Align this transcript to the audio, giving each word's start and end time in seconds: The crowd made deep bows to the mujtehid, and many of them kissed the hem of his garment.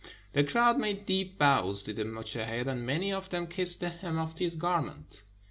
The 0.33 0.43
crowd 0.43 0.79
made 0.79 1.05
deep 1.05 1.37
bows 1.37 1.83
to 1.83 1.93
the 1.93 2.03
mujtehid, 2.05 2.65
and 2.65 2.83
many 2.87 3.13
of 3.13 3.29
them 3.29 3.45
kissed 3.45 3.81
the 3.81 3.89
hem 3.89 4.17
of 4.17 4.39
his 4.39 4.55
garment. 4.55 5.21